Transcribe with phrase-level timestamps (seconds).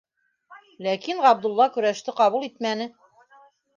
[0.87, 2.93] Ләкин Ғабдулла көрәште ҡабул итмәне.